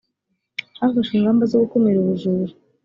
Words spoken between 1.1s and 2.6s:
ingamba zo gukumira ubujura